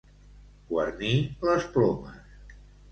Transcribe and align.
Guarnir 0.71 1.13
les 1.51 1.71
plomes. 1.77 2.61